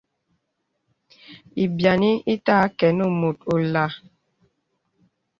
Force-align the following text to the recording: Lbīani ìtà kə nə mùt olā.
Lbīani 1.63 2.09
ìtà 2.33 2.55
kə 2.77 2.87
nə 2.97 3.05
mùt 3.19 3.37
olā. 3.53 3.85